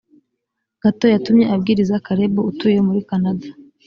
gato 0.81 1.05
yatumye 1.13 1.45
abwiriza 1.53 2.03
caleb 2.05 2.33
utuye 2.51 2.79
muri 2.87 2.99
kanada 3.09 3.47